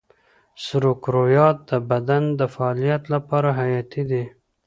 سرو 0.63 0.91
کرویات 1.03 1.57
د 1.69 1.71
بدن 1.89 2.23
د 2.39 2.41
فعالیت 2.53 3.03
لپاره 3.13 3.49
حیاتي 3.59 4.03
دي. 4.11 4.23